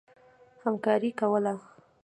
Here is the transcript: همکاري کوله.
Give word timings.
همکاري 0.63 1.09
کوله. 1.19 1.53